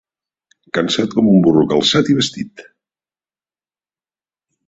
[0.77, 2.65] Cansat com un burro calçat i vestit.